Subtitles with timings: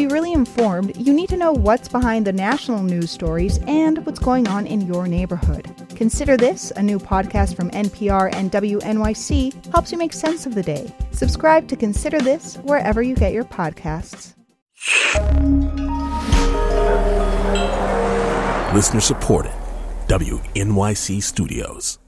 [0.00, 4.18] be really informed, you need to know what's behind the national news stories and what's
[4.18, 5.70] going on in your neighborhood.
[5.94, 10.62] Consider This, a new podcast from NPR and WNYC, helps you make sense of the
[10.62, 10.90] day.
[11.10, 14.34] Subscribe to Consider This wherever you get your podcasts.
[18.74, 19.52] Listener supported.
[20.08, 21.98] WNYC Studios.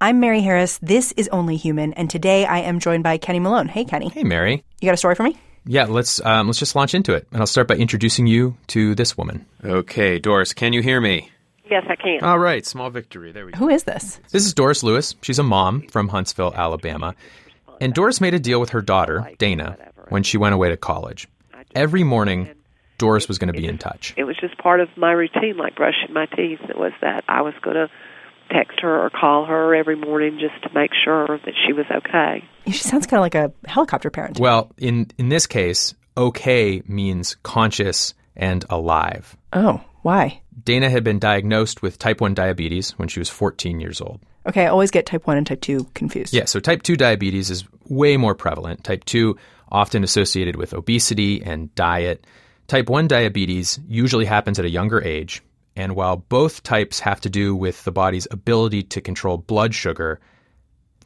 [0.00, 0.78] I'm Mary Harris.
[0.80, 3.66] This is Only Human, and today I am joined by Kenny Malone.
[3.66, 4.08] Hey, Kenny.
[4.08, 4.62] Hey, Mary.
[4.80, 5.36] You got a story for me?
[5.66, 8.94] Yeah, let's um, let's just launch into it, and I'll start by introducing you to
[8.94, 9.44] this woman.
[9.64, 11.32] Okay, Doris, can you hear me?
[11.68, 12.22] Yes, I can.
[12.22, 13.32] All right, small victory.
[13.32, 13.58] There we go.
[13.58, 14.20] Who is this?
[14.30, 15.16] This is Doris Lewis.
[15.20, 17.16] She's a mom from Huntsville, Alabama,
[17.80, 19.76] and Doris made a deal with her daughter Dana
[20.10, 21.26] when she went away to college.
[21.74, 22.48] Every morning,
[22.98, 24.14] Doris was going to be in touch.
[24.16, 26.60] It was just part of my routine, like brushing my teeth.
[26.68, 27.90] It was that I was going to
[28.50, 32.44] text her or call her every morning just to make sure that she was okay.
[32.66, 34.38] She sounds kind of like a helicopter parent.
[34.38, 39.36] Well, in in this case, okay means conscious and alive.
[39.52, 40.40] Oh, why?
[40.64, 44.20] Dana had been diagnosed with type 1 diabetes when she was 14 years old.
[44.46, 46.32] Okay, I always get type 1 and type 2 confused.
[46.32, 48.84] Yeah, so type 2 diabetes is way more prevalent.
[48.84, 49.36] Type 2
[49.70, 52.26] often associated with obesity and diet.
[52.66, 55.42] Type 1 diabetes usually happens at a younger age,
[55.78, 60.18] and while both types have to do with the body's ability to control blood sugar,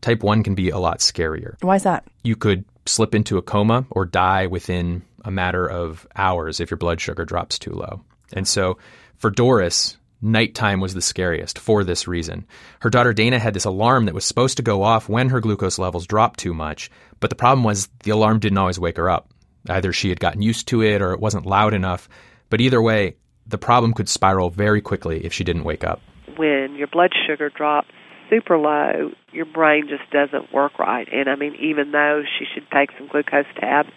[0.01, 1.63] type 1 can be a lot scarier.
[1.63, 2.09] Why is that?
[2.25, 6.79] You could slip into a coma or die within a matter of hours if your
[6.79, 8.01] blood sugar drops too low.
[8.33, 8.79] And so
[9.19, 12.47] for Doris, nighttime was the scariest for this reason.
[12.81, 15.79] Her daughter Dana had this alarm that was supposed to go off when her glucose
[15.79, 19.29] levels dropped too much, but the problem was the alarm didn't always wake her up.
[19.69, 22.09] Either she had gotten used to it or it wasn't loud enough.
[22.49, 26.01] But either way, the problem could spiral very quickly if she didn't wake up.
[26.37, 27.89] When your blood sugar drops
[28.31, 31.07] super low, your brain just doesn't work right.
[31.13, 33.91] And I mean, even though she should take some glucose tabs,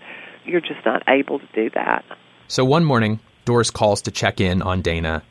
[0.44, 2.04] you're just not able to do that.
[2.48, 5.24] So one morning, Doris calls to check in on Dana,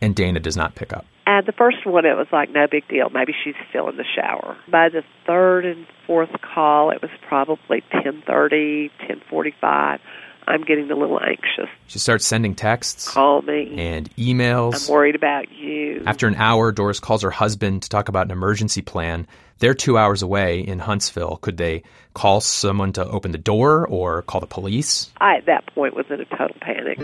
[0.00, 1.04] and Dana does not pick up.
[1.26, 3.10] And the first one, it was like no big deal.
[3.10, 4.56] Maybe she's still in the shower.
[4.70, 10.00] By the third and fourth call, it was probably ten thirty, ten forty-five.
[10.48, 11.68] I'm getting a little anxious.
[11.88, 13.74] She starts sending texts Call me.
[13.76, 14.88] and emails.
[14.88, 16.02] I'm worried about you.
[16.06, 19.26] After an hour, Doris calls her husband to talk about an emergency plan.
[19.58, 21.36] They're two hours away in Huntsville.
[21.42, 21.82] Could they
[22.14, 25.10] call someone to open the door or call the police?
[25.20, 26.98] I, at that point, was in a total panic.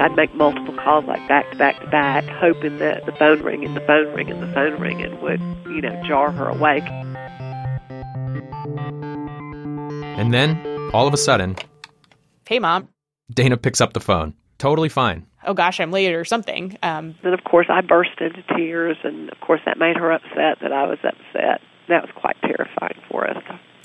[0.00, 3.64] I'd make multiple calls, like back to back to back, hoping that the phone ring
[3.64, 6.84] and the phone ring and the phone ring and would, you know, jar her awake.
[10.16, 11.56] And then, all of a sudden,
[12.50, 12.88] hey mom
[13.32, 14.34] Dana picks up the phone.
[14.58, 15.24] Totally fine.
[15.46, 19.30] oh gosh i'm late or something um, Then, of course, I burst into tears, and
[19.30, 21.60] of course, that made her upset that I was upset.
[21.88, 23.42] That was quite terrifying for us.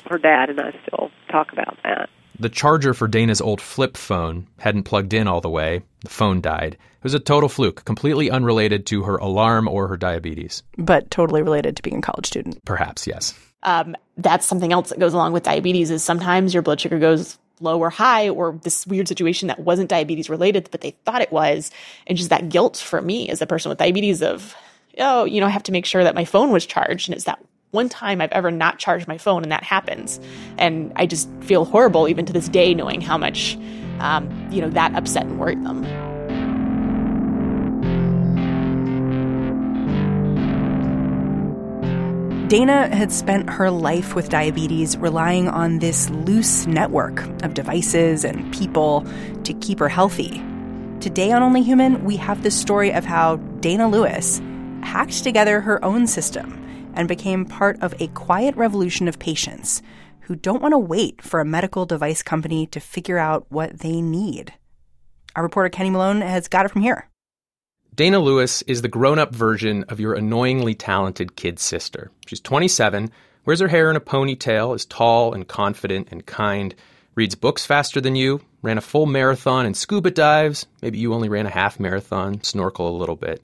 [0.09, 2.09] Her dad and I still talk about that.
[2.39, 5.83] The charger for Dana's old flip phone hadn't plugged in all the way.
[6.03, 6.73] The phone died.
[6.73, 10.63] It was a total fluke, completely unrelated to her alarm or her diabetes.
[10.77, 12.65] But totally related to being a college student.
[12.65, 13.33] Perhaps, yes.
[13.63, 17.37] um, that's something else that goes along with diabetes is sometimes your blood sugar goes
[17.59, 21.31] low or high or this weird situation that wasn't diabetes related but they thought it
[21.31, 21.71] was.
[22.07, 24.55] And just that guilt for me as a person with diabetes of
[24.97, 27.09] oh you know i have to make sure that my phone was charged.
[27.09, 30.19] And it's that one time i've ever not charged my phone and that happens.
[30.57, 33.57] And i just feel horrible even to this day knowing how much
[33.99, 35.85] um, you know that upset and worried them
[42.47, 48.53] Dana had spent her life with diabetes relying on this loose network of devices and
[48.53, 49.03] people
[49.45, 50.43] to keep her healthy.
[50.99, 54.43] Today on Only Human, we have the story of how Dana Lewis
[54.83, 56.63] hacked together her own system
[56.93, 59.81] and became part of a quiet revolution of patients
[60.19, 64.01] who don't want to wait for a medical device company to figure out what they
[64.01, 64.53] need.
[65.35, 67.09] Our reporter Kenny Malone has got it from here.
[67.95, 72.11] Dana Lewis is the grown up version of your annoyingly talented kid sister.
[72.27, 73.09] She's 27,
[73.45, 76.75] wears her hair in a ponytail, is tall and confident and kind,
[77.13, 80.65] reads books faster than you, ran a full marathon and scuba dives.
[80.81, 83.41] Maybe you only ran a half marathon, snorkel a little bit.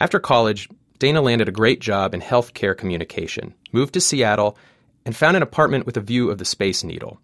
[0.00, 0.66] After college,
[0.98, 4.56] Dana landed a great job in healthcare communication, moved to Seattle,
[5.04, 7.20] and found an apartment with a view of the Space Needle.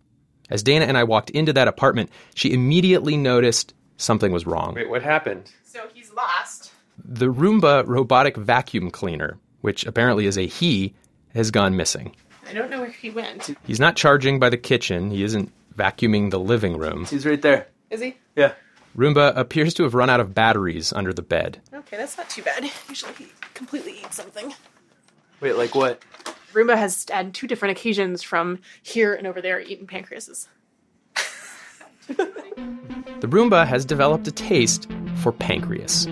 [0.51, 4.75] As Dana and I walked into that apartment, she immediately noticed something was wrong.
[4.75, 5.51] Wait, what happened?
[6.21, 6.73] So he's lost
[7.05, 10.95] The Roomba robotic vacuum cleaner, which apparently is a he,
[11.35, 12.15] has gone missing.
[12.49, 15.11] i don't know where he went He's not charging by the kitchen.
[15.11, 17.05] He isn't vacuuming the living room.
[17.07, 17.69] He's right there.
[17.91, 18.53] is he Yeah.
[18.97, 21.61] Roomba appears to have run out of batteries under the bed.
[21.73, 24.53] okay that's not too bad usually he completely eats something
[25.41, 26.03] Wait, like what?
[26.53, 30.49] Roomba has had two different occasions from here and over there eating pancreases.
[32.17, 36.07] The Roomba has developed a taste for pancreas.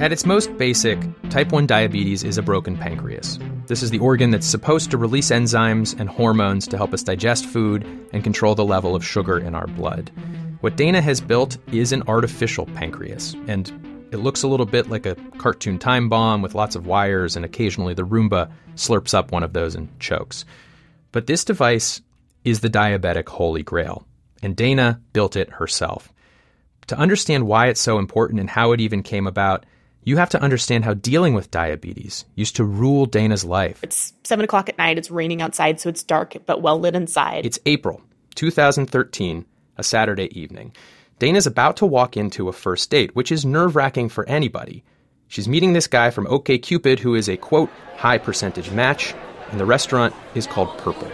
[0.00, 0.98] At its most basic,
[1.30, 3.38] type 1 diabetes is a broken pancreas.
[3.68, 7.46] This is the organ that's supposed to release enzymes and hormones to help us digest
[7.46, 10.10] food and control the level of sugar in our blood.
[10.60, 13.72] What Dana has built is an artificial pancreas, and
[14.14, 17.44] it looks a little bit like a cartoon time bomb with lots of wires, and
[17.44, 20.44] occasionally the Roomba slurps up one of those and chokes.
[21.12, 22.00] But this device
[22.44, 24.06] is the diabetic holy grail,
[24.42, 26.12] and Dana built it herself.
[26.88, 29.66] To understand why it's so important and how it even came about,
[30.04, 33.80] you have to understand how dealing with diabetes used to rule Dana's life.
[33.82, 34.98] It's seven o'clock at night.
[34.98, 37.46] It's raining outside, so it's dark but well lit inside.
[37.46, 38.02] It's April
[38.34, 39.46] 2013,
[39.78, 40.72] a Saturday evening.
[41.20, 44.82] Dana's about to walk into a first date, which is nerve wracking for anybody.
[45.28, 49.14] She's meeting this guy from OKCupid who is a quote, high percentage match,
[49.50, 51.10] and the restaurant is called Purple.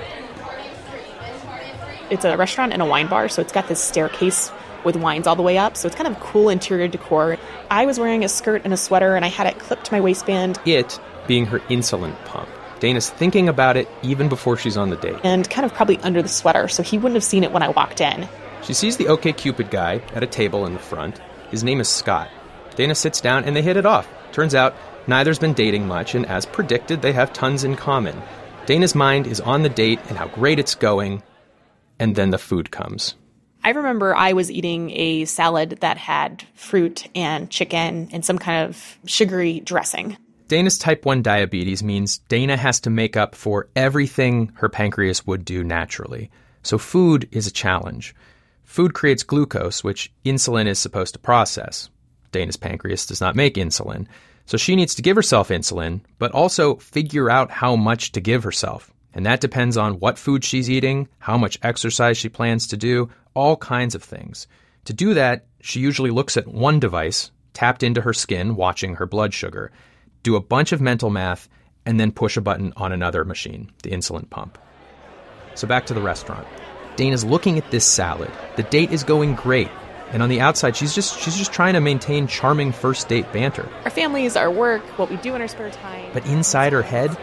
[2.10, 4.50] It's a restaurant and a wine bar, so it's got this staircase
[4.84, 5.76] with wines all the way up.
[5.76, 7.36] So it's kind of cool interior decor.
[7.70, 10.00] I was wearing a skirt and a sweater, and I had it clipped to my
[10.00, 10.58] waistband.
[10.64, 12.48] It being her insulin pump.
[12.80, 15.20] Dana's thinking about it even before she's on the date.
[15.22, 17.68] And kind of probably under the sweater, so he wouldn't have seen it when I
[17.68, 18.26] walked in.
[18.62, 21.20] She sees the OK Cupid guy at a table in the front.
[21.50, 22.28] His name is Scott.
[22.76, 24.08] Dana sits down and they hit it off.
[24.32, 24.74] Turns out
[25.06, 28.20] neither's been dating much, and as predicted, they have tons in common.
[28.66, 31.22] Dana's mind is on the date and how great it's going,
[31.98, 33.14] and then the food comes.
[33.64, 38.68] I remember I was eating a salad that had fruit and chicken and some kind
[38.68, 40.16] of sugary dressing.
[40.48, 45.44] Dana's type 1 diabetes means Dana has to make up for everything her pancreas would
[45.44, 46.30] do naturally.
[46.62, 48.14] So food is a challenge.
[48.70, 51.90] Food creates glucose, which insulin is supposed to process.
[52.30, 54.06] Dana's pancreas does not make insulin.
[54.46, 58.44] So she needs to give herself insulin, but also figure out how much to give
[58.44, 58.92] herself.
[59.12, 63.10] And that depends on what food she's eating, how much exercise she plans to do,
[63.34, 64.46] all kinds of things.
[64.84, 69.06] To do that, she usually looks at one device, tapped into her skin, watching her
[69.06, 69.72] blood sugar,
[70.22, 71.48] do a bunch of mental math,
[71.84, 74.58] and then push a button on another machine, the insulin pump.
[75.56, 76.46] So back to the restaurant.
[76.96, 78.30] Dana's looking at this salad.
[78.56, 79.68] The date is going great.
[80.12, 83.68] And on the outside, she's just she's just trying to maintain charming first date banter.
[83.84, 86.10] Our families, our work, what we do in our spare time.
[86.12, 87.16] But inside her head,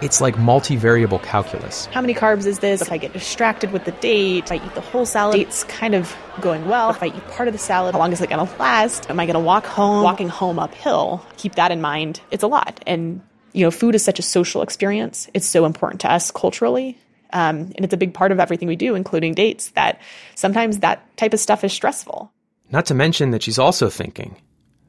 [0.00, 1.86] it's like multivariable calculus.
[1.86, 2.80] How many carbs is this?
[2.80, 5.94] If I get distracted with the date, if I eat the whole salad, it's kind
[5.94, 6.90] of going well.
[6.90, 9.10] If I eat part of the salad, how long is it going to last?
[9.10, 10.02] Am I going to walk home?
[10.02, 12.20] Walking home uphill, keep that in mind.
[12.30, 12.80] It's a lot.
[12.86, 13.20] And,
[13.52, 15.28] you know, food is such a social experience.
[15.34, 16.96] It's so important to us culturally.
[17.32, 20.00] Um, and it's a big part of everything we do, including dates, that
[20.34, 22.32] sometimes that type of stuff is stressful.
[22.70, 24.36] Not to mention that she's also thinking,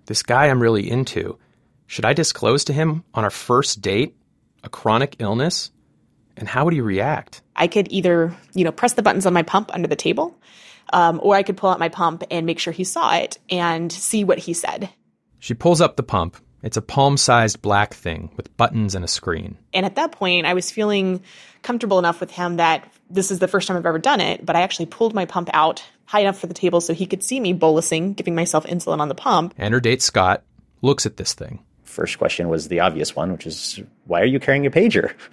[0.06, 1.38] this guy I'm really into,
[1.88, 4.16] should I disclose to him on our first date
[4.64, 5.72] a chronic illness?
[6.38, 7.42] And how would he react?
[7.56, 10.36] I could either, you know, press the buttons on my pump under the table,
[10.94, 13.92] um, or I could pull out my pump and make sure he saw it and
[13.92, 14.90] see what he said.
[15.40, 16.38] She pulls up the pump.
[16.64, 19.58] It's a palm sized black thing with buttons and a screen.
[19.74, 21.22] And at that point, I was feeling
[21.64, 24.56] comfortable enough with him that this is the first time I've ever done it, but
[24.56, 27.40] I actually pulled my pump out high enough for the table so he could see
[27.40, 29.54] me bolusing, giving myself insulin on the pump.
[29.58, 30.44] And her date, Scott,
[30.82, 31.64] looks at this thing.
[31.84, 35.14] First question was the obvious one, which is why are you carrying a pager?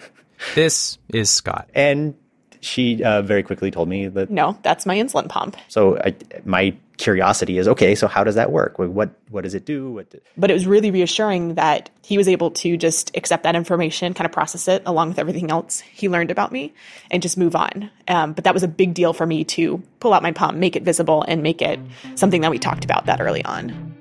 [0.55, 1.69] This is Scott.
[1.75, 2.15] And
[2.61, 5.57] she uh, very quickly told me that No, that's my insulin pump.
[5.69, 6.15] So I,
[6.45, 7.95] my curiosity is okay.
[7.95, 8.79] So how does that work?
[8.79, 9.91] What what does it do?
[9.93, 13.57] What do- But it was really reassuring that he was able to just accept that
[13.57, 16.75] information, kind of process it along with everything else he learned about me,
[17.11, 17.91] and just move on.
[18.09, 20.77] Um, but that was a big deal for me to pull out my pump, make
[20.77, 21.79] it visible, and make it
[22.15, 23.95] something that we talked about that early on.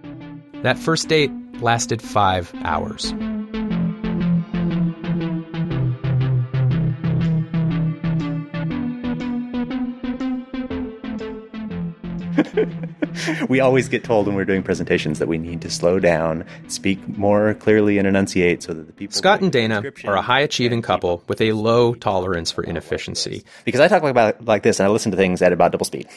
[0.64, 3.14] That first date lasted five hours.
[13.50, 17.06] we always get told when we're doing presentations that we need to slow down, speak
[17.18, 19.14] more clearly, and enunciate so that the people.
[19.16, 23.44] Scott and Dana are a high achieving couple with a low tolerance for inefficiency.
[23.66, 26.08] Because I talk about like this, and I listen to things at about double speed.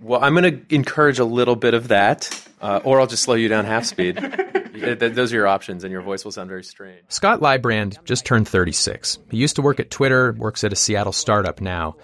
[0.00, 3.34] Well, I'm going to encourage a little bit of that, uh, or I'll just slow
[3.34, 4.16] you down half speed.
[4.78, 7.00] Th- th- Those are your options, and your voice will sound very strange.
[7.08, 9.18] Scott Leibrand just turned 36.
[9.28, 11.96] He used to work at Twitter, works at a Seattle startup now.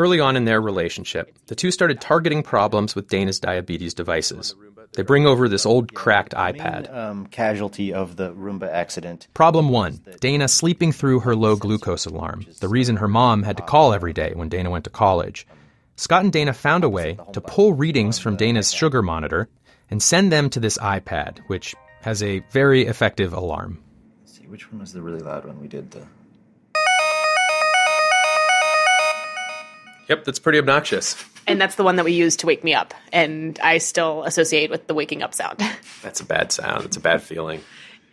[0.00, 4.54] Early on in their relationship, the two started targeting problems with Dana's diabetes devices.
[4.94, 6.90] They bring over this old cracked iPad.
[6.90, 9.28] Um, casualty of the Roomba accident.
[9.34, 13.62] Problem one Dana sleeping through her low glucose alarm, the reason her mom had to
[13.62, 15.46] call every day when Dana went to college.
[15.96, 19.50] Scott and Dana found a way to pull readings from Dana's sugar monitor
[19.90, 23.82] and send them to this iPad, which has a very effective alarm.
[24.22, 25.90] Let's see, which one was the really loud one we did?
[25.90, 26.06] The
[30.10, 31.24] Yep, that's pretty obnoxious.
[31.46, 32.94] And that's the one that we use to wake me up.
[33.12, 35.58] And I still associate with the waking up sound.
[36.02, 36.84] That's a bad sound.
[36.84, 37.62] It's a bad feeling.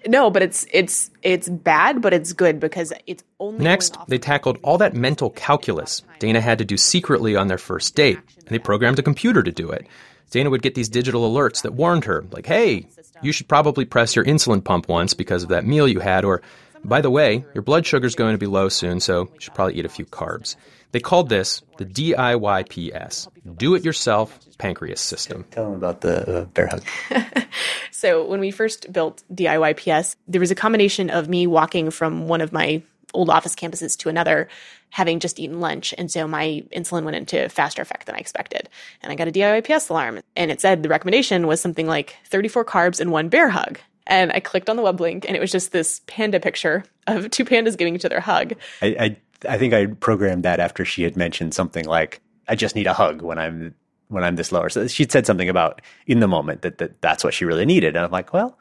[0.05, 4.59] no, but it's it's it's bad, but it's good because it's only Next, they tackled
[4.61, 8.59] all that mental calculus Dana had to do secretly on their first date, and they
[8.59, 9.87] programmed a computer to do it.
[10.29, 12.87] Dana would get these digital alerts that warned her, like, hey,
[13.21, 16.41] you should probably press your insulin pump once because of that meal you had, or,
[16.83, 19.75] by the way, your blood sugar's going to be low soon, so you should probably
[19.75, 20.57] eat a few carbs.
[20.97, 25.45] They called this the DIYPS, Do It Yourself Pancreas System.
[25.51, 26.83] Tell them about the uh, bear hug.
[27.91, 32.41] So when we first built DIYPS, there was a combination of me walking from one
[32.41, 32.81] of my
[33.13, 34.49] old office campuses to another,
[34.89, 38.69] having just eaten lunch, and so my insulin went into faster effect than I expected.
[39.01, 42.65] And I got a DIYPS alarm, and it said the recommendation was something like 34
[42.65, 43.79] carbs and one bear hug.
[44.05, 47.29] And I clicked on the web link, and it was just this panda picture of
[47.29, 48.53] two pandas giving each other a hug.
[48.81, 52.75] I, I I think I programmed that after she had mentioned something like, "I just
[52.75, 53.75] need a hug when I'm
[54.07, 57.23] when I'm this lower." So she'd said something about in the moment that, that that's
[57.23, 58.57] what she really needed, and I'm like, well,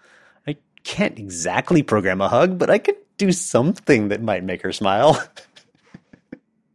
[0.47, 4.73] I can't exactly program a hug, but I could do something that might make her
[4.73, 5.23] smile.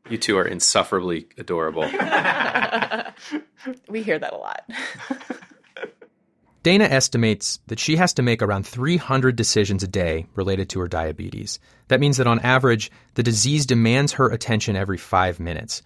[0.09, 1.83] You two are insufferably adorable.
[3.87, 4.69] We hear that a lot.
[6.63, 10.87] Dana estimates that she has to make around 300 decisions a day related to her
[10.87, 11.59] diabetes.
[11.87, 15.81] That means that on average, the disease demands her attention every five minutes.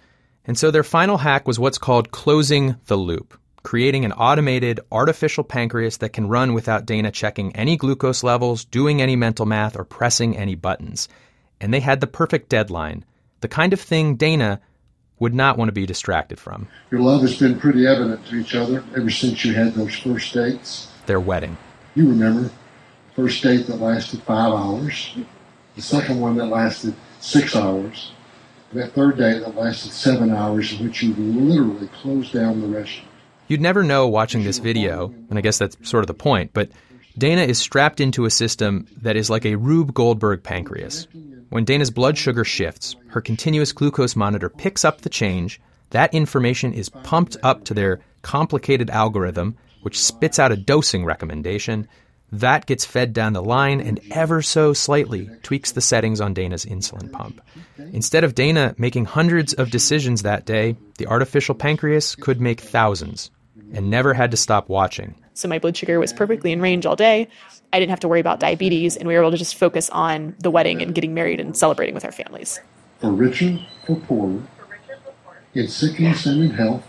[0.45, 5.45] And so their final hack was what's called closing the loop, creating an automated artificial
[5.45, 9.85] pancreas that can run without Dana checking any glucose levels, doing any mental math, or
[9.85, 11.07] pressing any buttons.
[11.61, 13.05] And they had the perfect deadline,
[13.39, 14.59] the kind of thing Dana
[15.19, 18.55] would not want to be distracted from Your love has been pretty evident to each
[18.55, 20.91] other ever since you had those first dates.
[21.05, 21.57] their wedding.
[21.95, 22.51] You remember,
[23.15, 25.15] first date that lasted five hours,
[25.75, 28.11] the second one that lasted six hours,
[28.73, 33.09] that third date that lasted seven hours, in which you literally closed down the restaurant.
[33.47, 36.69] You'd never know watching this video, and I guess that's sort of the point, but
[37.17, 41.07] Dana is strapped into a system that is like a Rube Goldberg pancreas.
[41.49, 45.61] When Dana's blood sugar shifts, her continuous glucose monitor picks up the change.
[45.91, 51.87] That information is pumped up to their complicated algorithm, which spits out a dosing recommendation.
[52.31, 56.65] That gets fed down the line and ever so slightly tweaks the settings on Dana's
[56.65, 57.39] insulin pump.
[57.77, 63.29] Instead of Dana making hundreds of decisions that day, the artificial pancreas could make thousands
[63.73, 65.15] and never had to stop watching.
[65.33, 67.27] So my blood sugar was perfectly in range all day.
[67.73, 70.35] I didn't have to worry about diabetes, and we were able to just focus on
[70.39, 72.59] the wedding and getting married and celebrating with our families.
[72.99, 74.41] For richer, for poorer,
[75.53, 76.83] in sickness and in health,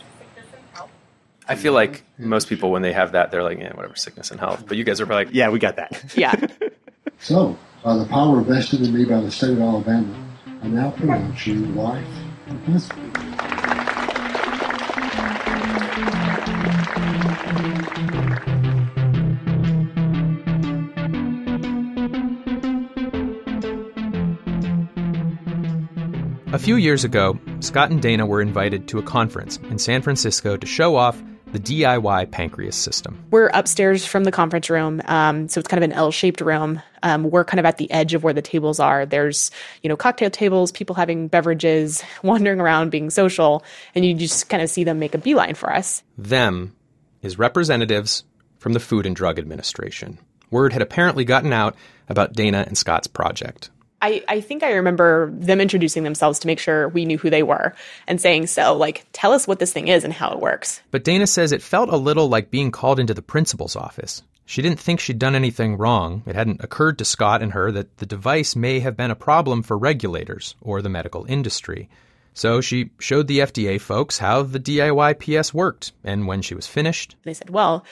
[1.49, 4.41] I feel like most people, when they have that, they're like, yeah, whatever, sickness and
[4.41, 4.65] health.
[4.67, 6.13] But you guys are like, yeah, we got that.
[6.17, 6.35] Yeah.
[7.19, 10.15] So, by the power vested in me by the state of Alabama,
[10.63, 12.05] I now pronounce you wife
[12.47, 13.17] and husband.
[17.57, 17.59] A
[26.59, 30.67] few years ago, Scott and Dana were invited to a conference in San Francisco to
[30.67, 31.23] show off
[31.53, 33.25] the DIY pancreas system.
[33.31, 36.83] We're upstairs from the conference room, um, so it's kind of an L-shaped room.
[37.03, 39.07] Um, we're kind of at the edge of where the tables are.
[39.07, 39.51] There's,
[39.83, 44.63] you know, cocktail tables, people having beverages, wandering around, being social, and you just kind
[44.63, 46.03] of see them make a beeline for us.
[46.19, 46.77] Them
[47.27, 48.25] is representatives
[48.59, 50.19] from the Food and Drug Administration.
[50.51, 51.77] Word had apparently gotten out
[52.09, 53.71] about Dana and Scott's project.
[54.01, 57.43] I, I think I remember them introducing themselves to make sure we knew who they
[57.43, 57.75] were
[58.07, 60.81] and saying, so, like, tell us what this thing is and how it works.
[60.91, 64.23] But Dana says it felt a little like being called into the principal's office.
[64.45, 66.23] She didn't think she'd done anything wrong.
[66.27, 69.63] It hadn't occurred to Scott and her that the device may have been a problem
[69.63, 71.89] for regulators or the medical industry.
[72.37, 76.67] So she showed the FDA folks how the DIY PS worked, and when she was
[76.67, 77.83] finished, They said, well,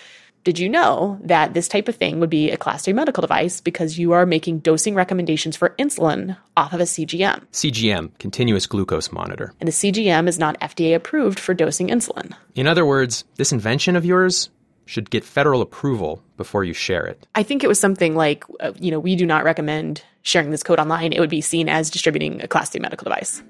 [0.44, 3.62] did you know that this type of thing would be a class 3 medical device
[3.62, 7.42] because you are making dosing recommendations for insulin off of a CGM?
[7.52, 9.54] CGM, continuous glucose monitor.
[9.60, 12.34] And the CGM is not FDA approved for dosing insulin.
[12.54, 14.50] In other words, this invention of yours
[14.84, 17.26] should get federal approval before you share it.
[17.34, 20.62] I think it was something like, uh, you know, we do not recommend sharing this
[20.62, 21.14] code online.
[21.14, 23.42] It would be seen as distributing a class 3 medical device.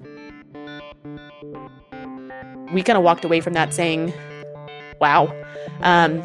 [2.73, 4.13] We kind of walked away from that saying,
[4.99, 5.33] wow.
[5.81, 6.23] Um,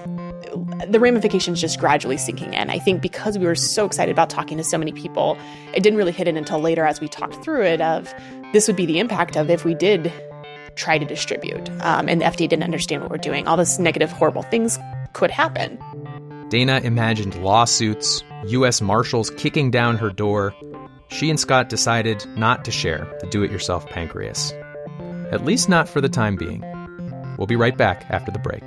[0.88, 2.70] the ramifications just gradually sinking in.
[2.70, 5.38] I think because we were so excited about talking to so many people,
[5.74, 8.12] it didn't really hit in until later as we talked through it of
[8.52, 10.12] this would be the impact of if we did
[10.76, 13.46] try to distribute um, and the FDA didn't understand what we're doing.
[13.46, 14.78] All this negative, horrible things
[15.12, 15.78] could happen.
[16.48, 18.80] Dana imagined lawsuits, U.S.
[18.80, 20.54] Marshals kicking down her door.
[21.08, 24.52] She and Scott decided not to share the do it yourself pancreas.
[25.30, 26.60] At least not for the time being.
[27.38, 28.64] We'll be right back after the break.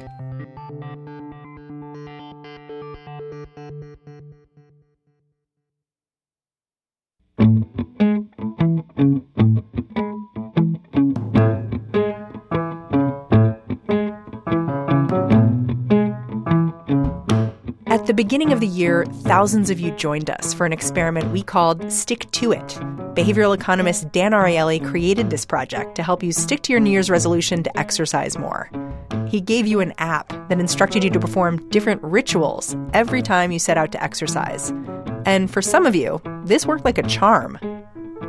[17.88, 21.44] At the beginning of the year, thousands of you joined us for an experiment we
[21.44, 22.80] called Stick to It.
[23.14, 27.12] Behavioral economist Dan Ariely created this project to help you stick to your New Year's
[27.12, 28.72] resolution to exercise more.
[29.28, 33.60] He gave you an app that instructed you to perform different rituals every time you
[33.60, 34.72] set out to exercise.
[35.28, 37.60] And for some of you, this worked like a charm.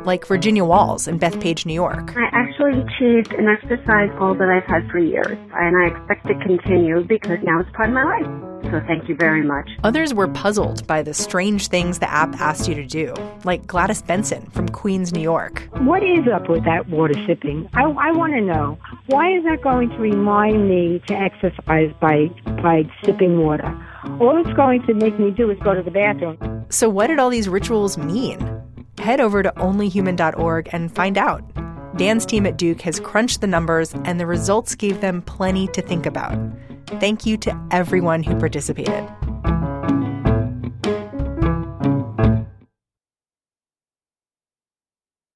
[0.05, 2.15] Like Virginia Walls in Bethpage, New York.
[2.15, 6.35] I actually achieved an exercise goal that I've had for years, and I expect to
[6.45, 8.44] continue because now it's part of my life.
[8.71, 9.69] So thank you very much.
[9.83, 14.01] Others were puzzled by the strange things the app asked you to do, like Gladys
[14.01, 15.67] Benson from Queens, New York.
[15.77, 17.69] What is up with that water sipping?
[17.73, 18.77] I, I want to know.
[19.07, 22.27] Why is that going to remind me to exercise by,
[22.61, 23.71] by sipping water?
[24.19, 26.65] All it's going to make me do is go to the bathroom.
[26.69, 28.61] So, what did all these rituals mean?
[28.97, 31.43] Head over to onlyhuman.org and find out.
[31.97, 35.81] Dan's team at Duke has crunched the numbers, and the results gave them plenty to
[35.81, 36.37] think about.
[36.87, 39.07] Thank you to everyone who participated.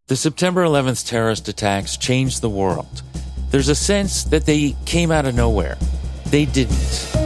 [0.08, 3.04] The September 11th terrorist attacks changed the world.
[3.52, 5.78] There's a sense that they came out of nowhere.
[6.28, 7.19] They didn't.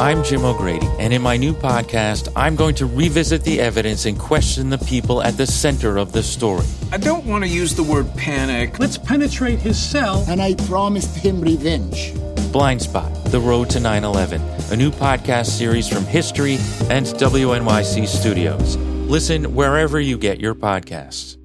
[0.00, 4.16] I'm Jim O'Grady, and in my new podcast, I'm going to revisit the evidence and
[4.16, 6.64] question the people at the center of the story.
[6.92, 8.78] I don't want to use the word panic.
[8.78, 10.24] Let's penetrate his cell.
[10.28, 12.14] And I promised him revenge.
[12.52, 14.40] Blind Spot The Road to 9 11,
[14.70, 16.58] a new podcast series from History
[16.90, 18.76] and WNYC Studios.
[18.76, 21.36] Listen wherever you get your podcasts.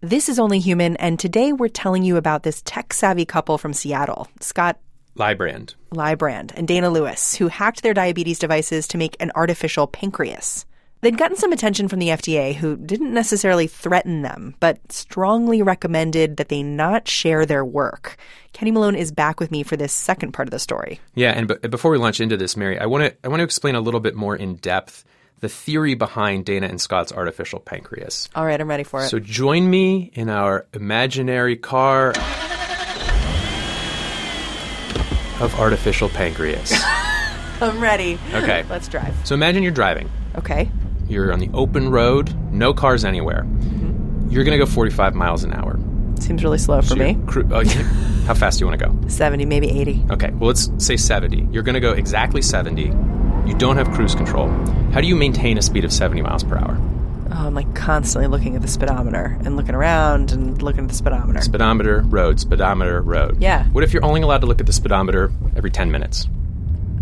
[0.00, 3.72] This is Only Human, and today we're telling you about this tech savvy couple from
[3.72, 4.78] Seattle, Scott
[5.18, 5.74] Leibrand.
[5.92, 10.64] Leibrand and Dana Lewis, who hacked their diabetes devices to make an artificial pancreas.
[11.02, 16.36] They'd gotten some attention from the FDA, who didn't necessarily threaten them, but strongly recommended
[16.36, 18.16] that they not share their work.
[18.52, 21.00] Kenny Malone is back with me for this second part of the story.
[21.14, 23.44] Yeah, and b- before we launch into this, Mary, I want to I want to
[23.44, 25.04] explain a little bit more in depth
[25.40, 28.28] the theory behind Dana and Scott's artificial pancreas.
[28.34, 29.08] All right, I'm ready for it.
[29.08, 32.12] So join me in our imaginary car
[35.40, 36.72] of artificial pancreas.
[37.60, 38.18] I'm ready.
[38.32, 38.64] Okay.
[38.70, 39.14] Let's drive.
[39.24, 40.10] So imagine you're driving.
[40.36, 40.70] Okay.
[41.08, 43.42] You're on the open road, no cars anywhere.
[43.44, 44.30] Mm-hmm.
[44.30, 45.78] You're going to go 45 miles an hour.
[46.20, 47.12] Seems really slow for So me.
[47.12, 47.70] you're Cru- oh, you-
[48.26, 49.08] how fast do you want to go?
[49.08, 50.04] 70, maybe 80.
[50.10, 51.48] Okay, well, let's say 70.
[51.50, 52.82] You're going to go exactly 70.
[53.46, 54.48] You don't have cruise control.
[54.92, 56.78] How do you maintain a speed of 70 miles per hour?
[57.32, 60.94] Oh, I'm like constantly looking at the speedometer and looking around and looking at the
[60.94, 61.40] speedometer.
[61.40, 63.40] Speedometer, road, speedometer, road.
[63.40, 63.64] Yeah.
[63.66, 66.26] What if you're only allowed to look at the speedometer every 10 minutes?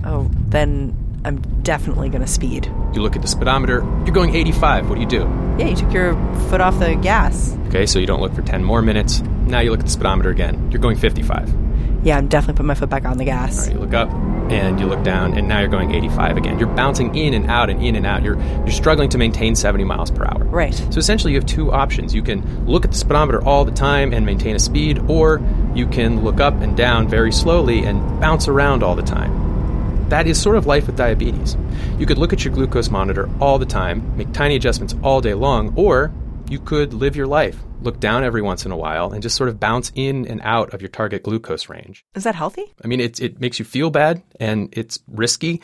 [0.04, 2.66] Oh, then I'm definitely going to speed.
[2.94, 4.88] You look at the speedometer, you're going 85.
[4.88, 5.20] What do you do?
[5.58, 6.14] Yeah, you took your
[6.48, 7.56] foot off the gas.
[7.68, 9.20] Okay, so you don't look for 10 more minutes.
[9.46, 10.70] Now you look at the speedometer again.
[10.70, 11.67] You're going 55.
[12.08, 13.66] Yeah, I'm definitely putting my foot back on the gas.
[13.66, 14.10] Right, you look up
[14.50, 16.58] and you look down, and now you're going 85 again.
[16.58, 18.22] You're bouncing in and out and in and out.
[18.22, 20.42] You're you're struggling to maintain 70 miles per hour.
[20.44, 20.72] Right.
[20.74, 22.14] So essentially, you have two options.
[22.14, 25.42] You can look at the speedometer all the time and maintain a speed, or
[25.74, 30.08] you can look up and down very slowly and bounce around all the time.
[30.08, 31.58] That is sort of life with diabetes.
[31.98, 35.34] You could look at your glucose monitor all the time, make tiny adjustments all day
[35.34, 36.10] long, or
[36.50, 39.48] you could live your life, look down every once in a while, and just sort
[39.48, 42.04] of bounce in and out of your target glucose range.
[42.14, 42.64] Is that healthy?
[42.82, 45.62] I mean, it, it makes you feel bad and it's risky.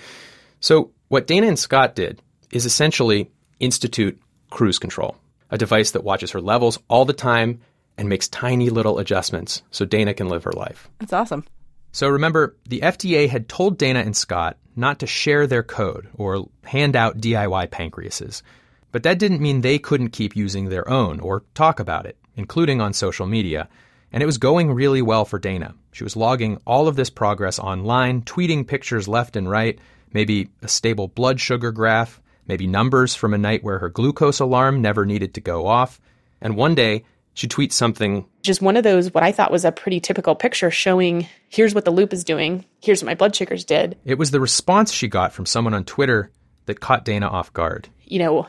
[0.60, 2.20] So, what Dana and Scott did
[2.50, 4.20] is essentially institute
[4.50, 5.16] cruise control,
[5.50, 7.60] a device that watches her levels all the time
[7.98, 10.88] and makes tiny little adjustments so Dana can live her life.
[10.98, 11.44] That's awesome.
[11.92, 16.48] So, remember, the FDA had told Dana and Scott not to share their code or
[16.64, 18.42] hand out DIY pancreases.
[18.94, 22.80] But that didn't mean they couldn't keep using their own or talk about it, including
[22.80, 23.68] on social media.
[24.12, 25.74] And it was going really well for Dana.
[25.90, 29.80] She was logging all of this progress online, tweeting pictures left and right,
[30.12, 34.80] maybe a stable blood sugar graph, maybe numbers from a night where her glucose alarm
[34.80, 36.00] never needed to go off.
[36.40, 37.02] And one day,
[37.32, 40.70] she tweets something Just one of those, what I thought was a pretty typical picture
[40.70, 43.98] showing here's what the loop is doing, here's what my blood sugars did.
[44.04, 46.30] It was the response she got from someone on Twitter
[46.66, 47.88] that caught Dana off guard.
[48.04, 48.46] You know,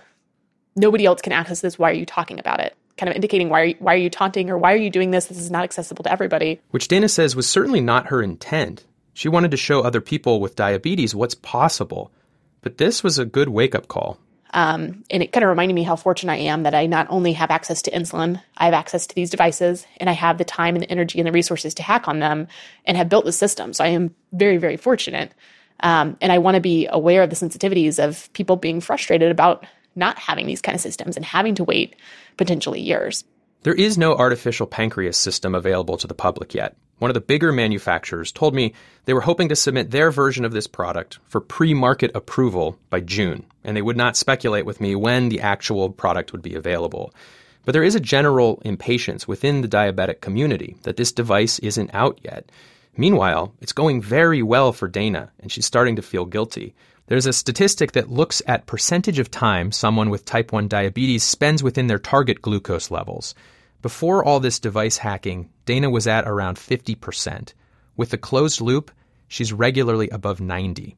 [0.75, 1.79] nobody else can access this.
[1.79, 2.75] Why are you talking about it?
[2.97, 5.11] Kind of indicating why are you, why are you taunting or why are you doing
[5.11, 5.25] this?
[5.25, 6.61] This is not accessible to everybody.
[6.71, 8.85] Which Dana says was certainly not her intent.
[9.13, 12.11] She wanted to show other people with diabetes what's possible.
[12.61, 14.17] But this was a good wake up call.
[14.55, 17.33] Um, and it kind of reminded me how fortunate I am that I not only
[17.33, 20.75] have access to insulin, I have access to these devices, and I have the time
[20.75, 22.47] and the energy and the resources to hack on them
[22.85, 23.73] and have built the system.
[23.73, 25.33] So I am very, very fortunate.
[25.81, 29.65] Um, and I want to be aware of the sensitivities of people being frustrated about
[29.95, 31.95] not having these kind of systems and having to wait
[32.38, 33.23] potentially years.
[33.63, 36.75] There is no artificial pancreas system available to the public yet.
[36.99, 38.73] One of the bigger manufacturers told me
[39.05, 43.01] they were hoping to submit their version of this product for pre market approval by
[43.01, 47.13] June, and they would not speculate with me when the actual product would be available.
[47.65, 52.19] But there is a general impatience within the diabetic community that this device isn't out
[52.23, 52.51] yet.
[52.95, 56.75] Meanwhile, it's going very well for Dana, and she's starting to feel guilty.
[57.08, 61.62] There's a statistic that looks at percentage of time someone with type 1 diabetes spends
[61.62, 63.36] within their target glucose levels.
[63.84, 67.54] Before all this device hacking, Dana was at around 50%.
[67.96, 68.89] With the closed loop,
[69.28, 70.98] she's regularly above 90.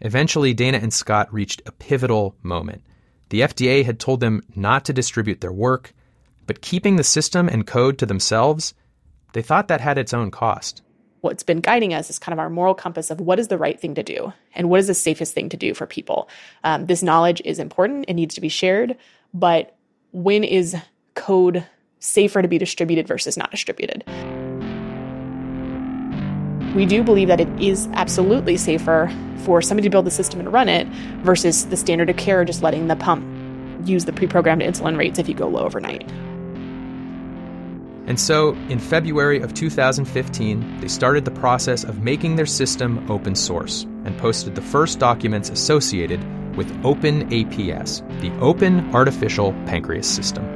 [0.00, 2.84] Eventually, Dana and Scott reached a pivotal moment.
[3.30, 5.92] The FDA had told them not to distribute their work,
[6.46, 8.74] but keeping the system and code to themselves,
[9.32, 10.82] they thought that had its own cost
[11.20, 13.80] what's been guiding us is kind of our moral compass of what is the right
[13.80, 16.28] thing to do and what is the safest thing to do for people.
[16.64, 18.96] Um, this knowledge is important, it needs to be shared,
[19.34, 19.76] but
[20.12, 20.76] when is
[21.14, 21.66] code
[21.98, 24.04] safer to be distributed versus not distributed?
[26.74, 30.52] We do believe that it is absolutely safer for somebody to build the system and
[30.52, 30.86] run it
[31.22, 33.24] versus the standard of care just letting the pump
[33.88, 36.08] use the pre programmed insulin rates if you go low overnight.
[38.08, 43.34] And so, in February of 2015, they started the process of making their system open
[43.34, 46.18] source and posted the first documents associated
[46.56, 50.46] with OpenAPS, the Open Artificial Pancreas System.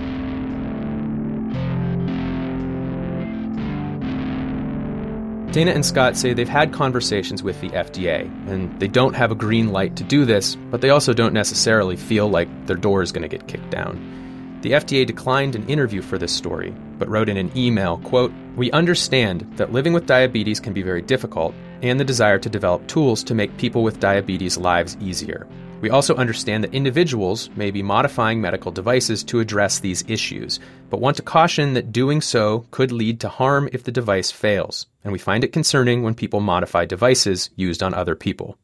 [5.53, 9.35] Dana and Scott say they've had conversations with the FDA, and they don't have a
[9.35, 13.13] green light to do this, but they also don't necessarily feel like their door is
[13.13, 14.59] going to get kicked down.
[14.63, 18.71] The FDA declined an interview for this story, but wrote in an email, quote, "We
[18.71, 23.25] understand that living with diabetes can be very difficult and the desire to develop tools
[23.25, 25.49] to make people with diabetes lives easier.
[25.81, 30.61] We also understand that individuals may be modifying medical devices to address these issues,
[30.91, 34.87] but want to caution that doing so could lead to harm if the device fails,
[35.03, 38.57] and we find it concerning when people modify devices used on other people."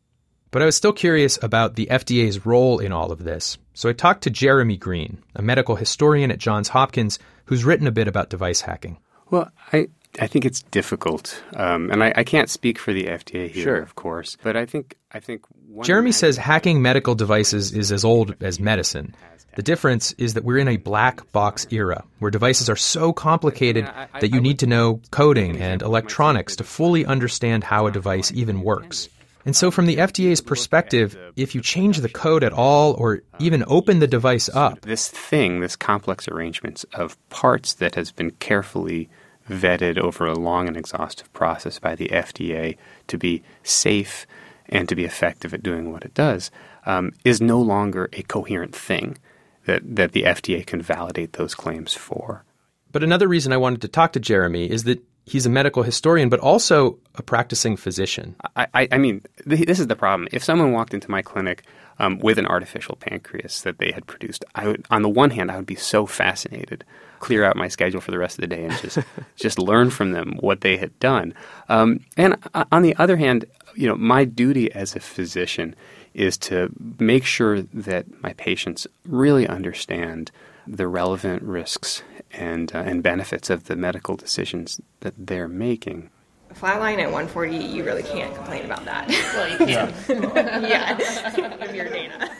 [0.50, 3.58] But I was still curious about the FDA's role in all of this.
[3.74, 7.92] So I talked to Jeremy Greene, a medical historian at Johns Hopkins who's written a
[7.92, 8.98] bit about device hacking.
[9.30, 9.88] Well, I,
[10.20, 13.76] I think it's difficult, um, and I, I, can't speak for the FDA here, sure.
[13.76, 14.36] of course.
[14.42, 15.42] But I think I think
[15.82, 19.14] Jeremy says hacking medical devices is as old as medicine.
[19.56, 23.90] The difference is that we're in a black box era where devices are so complicated
[24.20, 28.60] that you need to know coding and electronics to fully understand how a device even
[28.62, 29.08] works.
[29.44, 33.64] And so, from the FDA's perspective, if you change the code at all or even
[33.66, 39.08] open the device up, this thing, this complex arrangement of parts that has been carefully
[39.48, 44.26] vetted over a long and exhaustive process by the FDA to be safe
[44.68, 46.50] and to be effective at doing what it does,
[46.84, 49.16] um, is no longer a coherent thing
[49.64, 52.44] that, that the FDA can validate those claims for.
[52.92, 56.28] But another reason I wanted to talk to Jeremy is that he's a medical historian,
[56.28, 58.34] but also a practicing physician.
[58.56, 60.28] I, I, I mean, th- this is the problem.
[60.32, 61.64] If someone walked into my clinic
[61.98, 65.50] um, with an artificial pancreas that they had produced, I would, on the one hand,
[65.50, 66.84] I would be so fascinated,
[67.20, 68.98] clear out my schedule for the rest of the day, and just
[69.36, 71.34] just learn from them what they had done.
[71.68, 75.74] Um, and uh, on the other hand, you know, my duty as a physician
[76.14, 80.30] is to make sure that my patients really understand
[80.66, 86.10] the relevant risks and uh, and benefits of the medical decisions that they're making.
[86.54, 89.06] Flatline at 140, you really can't complain about that.
[89.08, 90.62] Well, you can.
[90.64, 92.30] yeah, if you're Dana.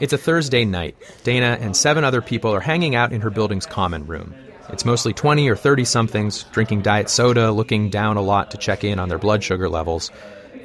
[0.00, 0.96] It's a Thursday night.
[1.22, 4.34] Dana and seven other people are hanging out in her building's common room.
[4.70, 8.82] It's mostly 20 or 30 somethings, drinking diet soda, looking down a lot to check
[8.84, 10.10] in on their blood sugar levels.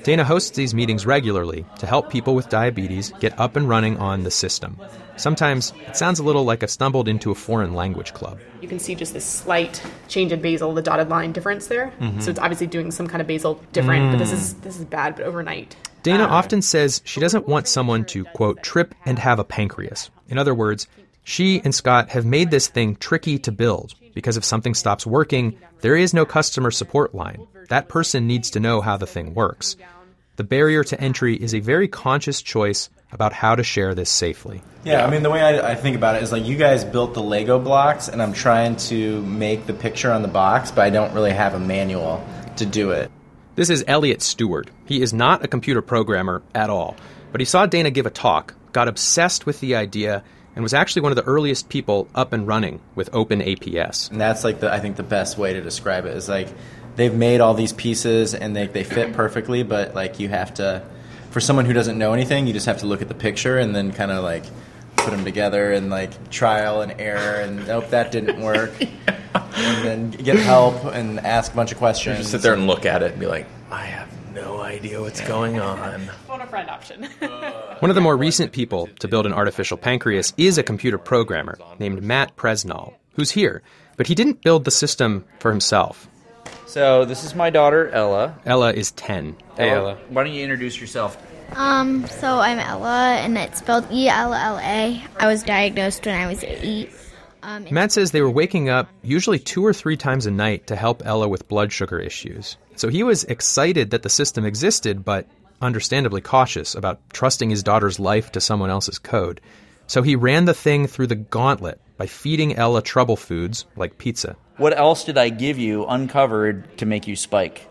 [0.06, 4.22] Dana hosts these meetings regularly to help people with diabetes get up and running on
[4.22, 4.80] the system.
[5.18, 8.38] Sometimes it sounds a little like I've stumbled into a foreign language club.
[8.62, 11.92] You can see just this slight change in basal, the dotted line difference there.
[12.00, 12.20] Mm-hmm.
[12.20, 14.12] So it's obviously doing some kind of basal different, mm.
[14.12, 15.76] but this is this is bad, but overnight.
[16.04, 20.12] Dana uh, often says she doesn't want someone to quote trip and have a pancreas.
[20.30, 20.88] In other words,
[21.24, 25.58] she and Scott have made this thing tricky to build because if something stops working,
[25.82, 27.48] there is no customer support line.
[27.70, 29.76] That person needs to know how the thing works.
[30.38, 34.62] The barrier to entry is a very conscious choice about how to share this safely.
[34.84, 37.14] Yeah, I mean, the way I, I, think about it is like you guys built
[37.14, 40.90] the Lego blocks, and I'm trying to make the picture on the box, but I
[40.90, 42.22] don't really have a manual
[42.58, 43.10] to do it.
[43.56, 44.70] This is Elliot Stewart.
[44.86, 46.98] He is not a computer programmer at all,
[47.32, 50.22] but he saw Dana give a talk, got obsessed with the idea,
[50.56, 54.12] and was actually one of the earliest people up and running with Open APS.
[54.12, 56.50] And that's like the I think the best way to describe it is like
[56.96, 60.84] they've made all these pieces and they they fit perfectly, but like you have to
[61.32, 63.76] for someone who doesn't know anything, you just have to look at the picture and
[63.76, 64.44] then kind of like
[64.96, 68.72] put them together and like trial and error and nope that didn't work.
[69.58, 72.18] And then get help and ask a bunch of questions.
[72.20, 75.22] Just sit there and look at it and be like, I have no idea what's
[75.22, 76.02] going on.
[76.28, 77.04] Phone a friend option.
[77.80, 81.58] One of the more recent people to build an artificial pancreas is a computer programmer
[81.80, 83.62] named Matt Presnall, who's here,
[83.96, 86.08] but he didn't build the system for himself.
[86.66, 88.38] So this is my daughter Ella.
[88.46, 89.36] Ella is 10.
[89.58, 91.18] Hey Ella, why don't you introduce yourself?
[91.54, 95.04] Um, so I'm Ella, and it's spelled E L L A.
[95.18, 96.92] I was diagnosed when I was eight.
[97.44, 100.76] Um, Matt says they were waking up usually two or three times a night to
[100.76, 102.58] help Ella with blood sugar issues.
[102.76, 105.28] So he was excited that the system existed, but
[105.62, 109.40] understandably cautious about trusting his daughter's life to someone else's code.
[109.88, 114.36] So he ran the thing through the gauntlet by feeding Ella trouble foods like pizza.
[114.58, 117.68] What else did I give you uncovered to make you spike?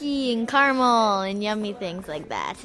[0.00, 2.56] cookie and caramel and yummy things like that.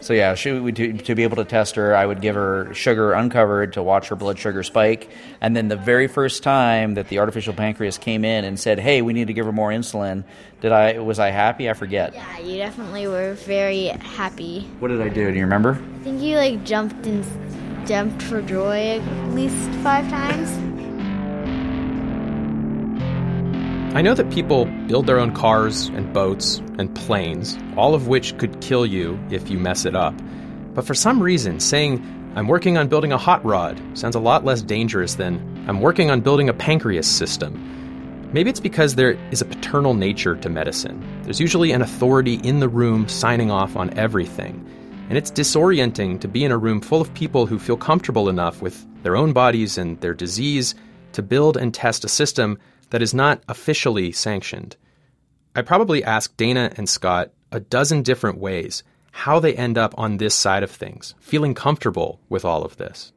[0.00, 2.74] So yeah, she, we, to, to be able to test her, I would give her
[2.74, 5.08] sugar uncovered to watch her blood sugar spike,
[5.40, 9.00] and then the very first time that the artificial pancreas came in and said, "Hey,
[9.00, 10.24] we need to give her more insulin,"
[10.60, 11.70] did I was I happy?
[11.70, 12.14] I forget.
[12.14, 14.68] yeah, you definitely were very happy.
[14.80, 15.30] What did I do?
[15.30, 15.80] Do you remember?
[16.00, 17.24] I think you like jumped and
[17.86, 20.81] jumped for joy at least five times.
[23.94, 28.38] I know that people build their own cars and boats and planes, all of which
[28.38, 30.14] could kill you if you mess it up.
[30.72, 32.02] But for some reason, saying,
[32.34, 36.10] I'm working on building a hot rod sounds a lot less dangerous than, I'm working
[36.10, 38.30] on building a pancreas system.
[38.32, 41.06] Maybe it's because there is a paternal nature to medicine.
[41.24, 44.66] There's usually an authority in the room signing off on everything.
[45.10, 48.62] And it's disorienting to be in a room full of people who feel comfortable enough
[48.62, 50.74] with their own bodies and their disease
[51.12, 52.58] to build and test a system
[52.92, 54.76] that is not officially sanctioned.
[55.56, 60.18] I probably asked Dana and Scott a dozen different ways how they end up on
[60.18, 63.12] this side of things, feeling comfortable with all of this.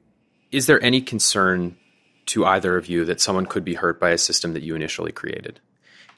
[0.49, 1.75] Is there any concern
[2.27, 5.11] to either of you that someone could be hurt by a system that you initially
[5.11, 5.59] created?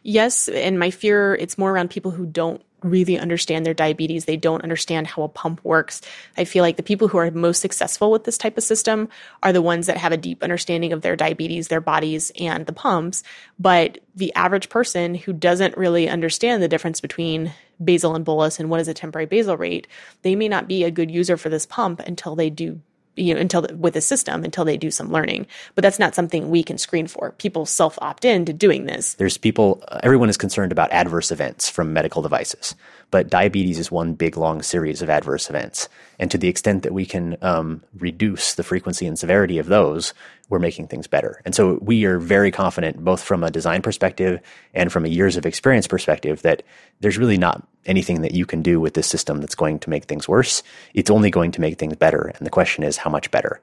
[0.03, 4.25] yes, and my fear it's more around people who don't really understand their diabetes.
[4.25, 6.01] They don't understand how a pump works.
[6.37, 9.09] I feel like the people who are most successful with this type of system
[9.41, 12.73] are the ones that have a deep understanding of their diabetes, their bodies, and the
[12.73, 13.23] pumps.
[13.59, 18.69] But the average person who doesn't really understand the difference between basal and bolus and
[18.69, 19.87] what is a temporary basal rate,
[20.21, 22.81] they may not be a good user for this pump until they do
[23.17, 26.49] you know until with the system until they do some learning but that's not something
[26.49, 30.37] we can screen for people self opt in to doing this There's people, everyone is
[30.37, 32.75] concerned about adverse events from medical devices,
[33.11, 35.89] but diabetes is one big long series of adverse events.
[36.19, 40.13] And to the extent that we can um, reduce the frequency and severity of those,
[40.49, 41.41] we're making things better.
[41.45, 44.39] And so we are very confident, both from a design perspective
[44.73, 46.63] and from a years of experience perspective, that
[46.99, 50.05] there's really not anything that you can do with this system that's going to make
[50.05, 50.61] things worse.
[50.93, 52.31] It's only going to make things better.
[52.37, 53.61] And the question is, how much better?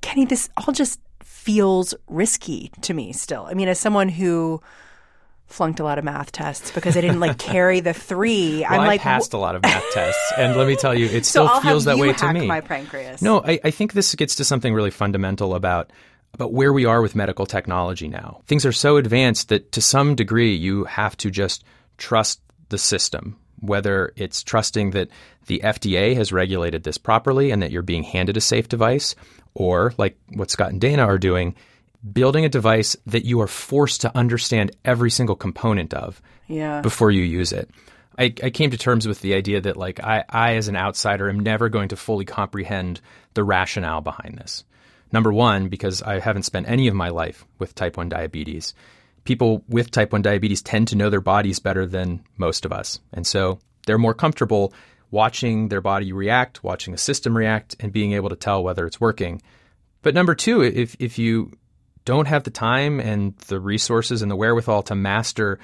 [0.00, 3.46] Kenny, this all just feels risky to me still.
[3.48, 4.60] I mean, as someone who
[5.46, 8.80] flunked a lot of math tests because I didn't like carry the three, Well, I'm
[8.80, 11.46] I like, passed a lot of math tests, and let me tell you, it so
[11.46, 12.46] still I'll feels have that you way to me.
[12.46, 13.20] my pancreas.
[13.20, 15.92] No, I, I think this gets to something really fundamental about
[16.32, 18.40] about where we are with medical technology now.
[18.46, 21.64] Things are so advanced that to some degree you have to just
[21.98, 25.08] trust the system, whether it's trusting that
[25.46, 29.14] the FDA has regulated this properly and that you're being handed a safe device,
[29.54, 31.54] or like what Scott and Dana are doing,
[32.12, 36.80] building a device that you are forced to understand every single component of Yeah.
[36.80, 37.68] before you use it.
[38.18, 41.28] I, I came to terms with the idea that like I, I as an outsider
[41.28, 43.00] am never going to fully comprehend
[43.34, 44.64] the rationale behind this.
[45.12, 48.74] Number one, because I haven't spent any of my life with type 1 diabetes.
[49.24, 53.00] People with type 1 diabetes tend to know their bodies better than most of us.
[53.12, 54.72] And so they're more comfortable
[55.10, 59.00] watching their body react, watching a system react, and being able to tell whether it's
[59.00, 59.42] working.
[60.02, 61.52] But number two, if, if you
[62.04, 65.58] don't have the time and the resources and the wherewithal to master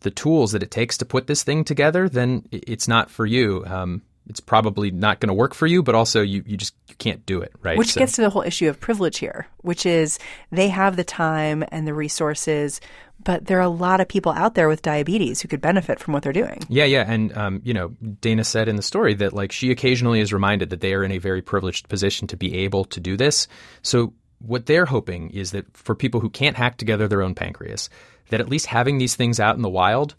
[0.00, 3.64] the tools that it takes to put this thing together, then it's not for you.
[3.66, 6.94] Um, it's probably not going to work for you, but also you, you just you
[6.94, 7.76] can't do it, right?
[7.76, 10.18] Which So- gets to the whole issue of privilege here, which is
[10.50, 12.80] they have the time and the resources,
[13.22, 16.14] but there are a lot of people out there with diabetes who could benefit from
[16.14, 16.60] what they're doing.
[16.68, 17.88] Yeah, yeah, and um, you know,
[18.20, 21.12] Dana said in the story that like she occasionally is reminded that they are in
[21.12, 23.48] a very privileged position to be able to do this.
[23.82, 27.90] So what they're hoping is that for people who can't hack together their own pancreas,
[28.30, 30.14] that at least having these things out in the wild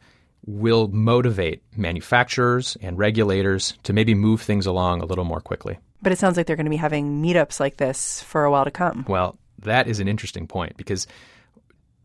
[0.45, 5.77] will motivate manufacturers and regulators to maybe move things along a little more quickly.
[6.01, 8.65] But it sounds like they're going to be having meetups like this for a while
[8.65, 9.05] to come.
[9.07, 11.05] Well, that is an interesting point because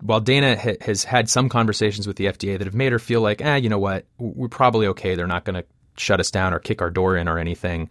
[0.01, 3.23] while Dana ha- has had some conversations with the FDA that have made her feel
[3.23, 5.15] like, eh, you know what, we're probably okay.
[5.15, 5.65] They're not going to
[5.97, 7.89] shut us down or kick our door in or anything.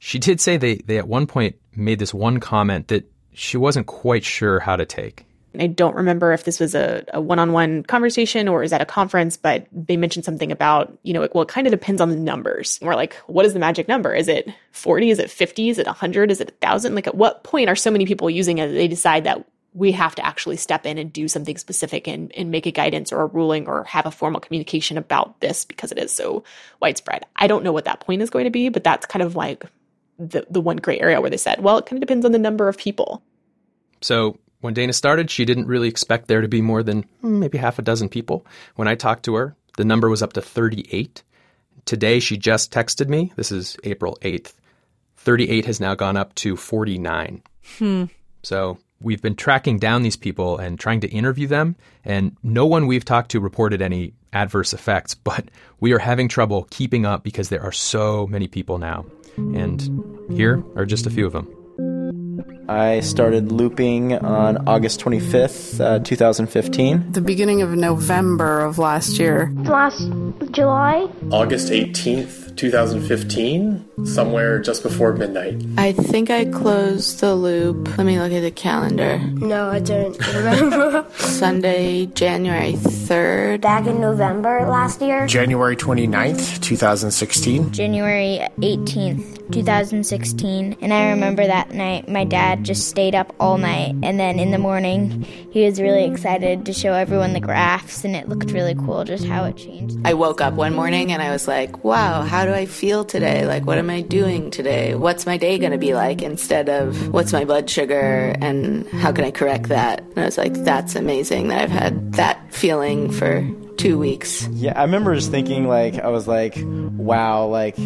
[0.00, 3.86] She did say they, they at one point made this one comment that she wasn't
[3.86, 5.26] quite sure how to take.
[5.58, 9.36] I don't remember if this was a, a one-on-one conversation or is at a conference,
[9.36, 12.78] but they mentioned something about, you know, well, it kind of depends on the numbers.
[12.80, 14.14] And we're like, what is the magic number?
[14.14, 15.10] Is it 40?
[15.10, 15.70] Is it 50?
[15.70, 16.30] Is it 100?
[16.30, 16.94] Is it 1,000?
[16.94, 19.92] Like, at what point are so many people using it that they decide that we
[19.92, 23.22] have to actually step in and do something specific and, and make a guidance or
[23.22, 26.42] a ruling or have a formal communication about this because it is so
[26.80, 27.24] widespread.
[27.36, 29.64] I don't know what that point is going to be, but that's kind of like
[30.18, 32.38] the, the one gray area where they said, well, it kind of depends on the
[32.38, 33.22] number of people.
[34.00, 37.78] So when Dana started, she didn't really expect there to be more than maybe half
[37.78, 38.46] a dozen people.
[38.76, 41.22] When I talked to her, the number was up to 38.
[41.86, 43.32] Today, she just texted me.
[43.36, 44.52] This is April 8th.
[45.16, 47.42] 38 has now gone up to 49.
[47.78, 48.04] Hmm.
[48.42, 52.86] So we've been tracking down these people and trying to interview them, and no one
[52.86, 55.46] we've talked to reported any adverse effects, but
[55.80, 59.04] we are having trouble keeping up because there are so many people now.
[59.36, 61.48] And here are just a few of them.
[62.70, 67.10] I started looping on August 25th, uh, 2015.
[67.10, 69.52] The beginning of November of last year.
[69.64, 70.08] Last
[70.52, 71.08] July?
[71.32, 75.64] August 18th, 2015, somewhere just before midnight.
[75.78, 77.96] I think I closed the loop.
[77.96, 79.18] Let me look at the calendar.
[79.18, 81.06] No, I don't remember.
[81.16, 83.62] Sunday, January 3rd.
[83.62, 85.26] Back in November last year?
[85.26, 87.72] January 29th, 2016.
[87.72, 90.76] January 18th, 2016.
[90.82, 93.94] And I remember that night my dad just stayed up all night.
[94.02, 98.14] And then in the morning, he was really excited to show everyone the graphs, and
[98.14, 99.96] it looked really cool just how it changed.
[100.04, 103.46] I woke up one morning and I was like, wow, how do I feel today?
[103.46, 104.94] Like, what am I doing today?
[104.94, 109.12] What's my day going to be like instead of what's my blood sugar and how
[109.12, 110.00] can I correct that?
[110.00, 114.46] And I was like, that's amazing that I've had that feeling for two weeks.
[114.48, 117.76] Yeah, I remember just thinking, like, I was like, wow, like,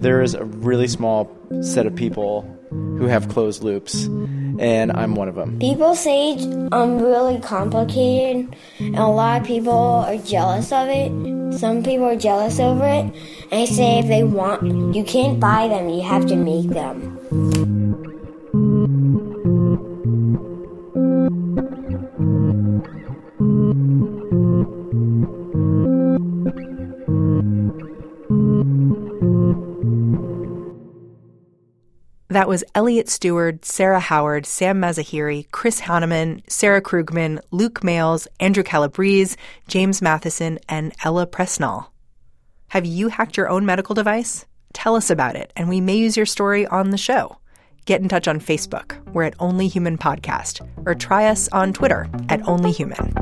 [0.00, 1.30] there is a really small
[1.62, 4.06] set of people who have closed loops,
[4.58, 5.58] and I'm one of them.
[5.58, 11.58] People say I'm um, really complicated, and a lot of people are jealous of it.
[11.58, 13.04] Some people are jealous over it,
[13.50, 17.21] and I say if they want, you can't buy them, you have to make them.
[32.32, 38.62] That was Elliot Stewart, Sarah Howard, Sam Mazahiri, Chris Hanneman, Sarah Krugman, Luke Males, Andrew
[38.62, 39.36] Calabrese,
[39.68, 41.88] James Matheson, and Ella Presnall.
[42.68, 44.46] Have you hacked your own medical device?
[44.72, 47.36] Tell us about it, and we may use your story on the show.
[47.84, 48.96] Get in touch on Facebook.
[49.12, 53.12] We're at Only Human Podcast, or try us on Twitter at Only Human.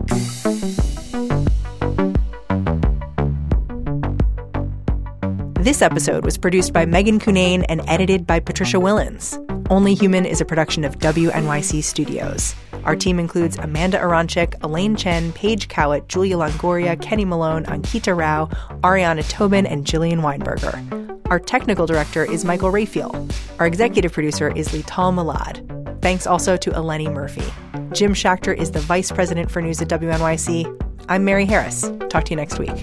[5.70, 9.38] This episode was produced by Megan Cunane and edited by Patricia Willens.
[9.70, 12.56] Only Human is a production of WNYC Studios.
[12.82, 18.46] Our team includes Amanda Aronczyk, Elaine Chen, Paige Cowett, Julia Longoria, Kenny Malone, Ankita Rao,
[18.80, 21.20] Ariana Tobin, and Jillian Weinberger.
[21.30, 23.28] Our technical director is Michael Raphael.
[23.60, 26.02] Our executive producer is Lital Malad.
[26.02, 27.44] Thanks also to Eleni Murphy.
[27.92, 30.66] Jim Schachter is the vice president for news at WNYC.
[31.08, 31.88] I'm Mary Harris.
[32.08, 32.74] Talk to you next week.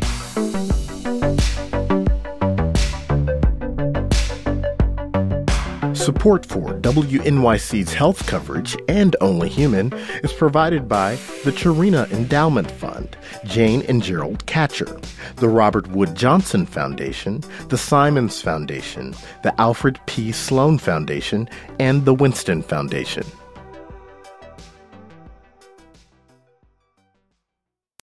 [6.08, 9.92] Support for WNYC's health coverage and Only Human
[10.24, 15.04] is provided by the Charina Endowment Fund, Jane and Gerald Katcher,
[15.36, 20.32] the Robert Wood Johnson Foundation, the Simons Foundation, the Alfred P.
[20.32, 23.26] Sloan Foundation, and the Winston Foundation.